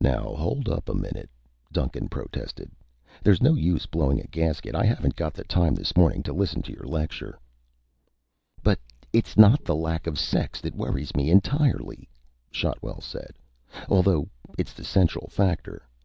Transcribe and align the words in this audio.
"Now 0.00 0.34
hold 0.34 0.68
up 0.68 0.88
a 0.88 0.92
minute," 0.92 1.30
Duncan 1.72 2.08
protested. 2.08 2.72
"There's 3.22 3.40
no 3.40 3.54
use 3.54 3.86
blowing 3.86 4.18
a 4.18 4.24
gasket. 4.24 4.74
I 4.74 4.84
haven't 4.84 5.14
got 5.14 5.34
the 5.34 5.44
time 5.44 5.76
this 5.76 5.96
morning 5.96 6.24
to 6.24 6.32
listen 6.32 6.62
to 6.62 6.72
your 6.72 6.82
lecture." 6.84 7.38
"But 8.64 8.80
it's 9.12 9.36
not 9.36 9.62
the 9.64 9.76
lack 9.76 10.08
of 10.08 10.18
sex 10.18 10.60
that 10.62 10.74
worries 10.74 11.14
me 11.14 11.30
entirely," 11.30 12.08
Shotwell 12.50 13.00
said, 13.02 13.36
"although 13.88 14.28
it's 14.58 14.72
the 14.74 14.82
central 14.82 15.28
factor. 15.28 15.86